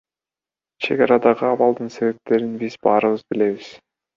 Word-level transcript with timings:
Чек 0.85 1.03
арадагы 1.05 1.45
абалдын 1.51 1.93
себептерин 1.97 2.53
биз 2.65 2.73
баарыбыз 2.89 3.21
билебиз. 3.31 3.67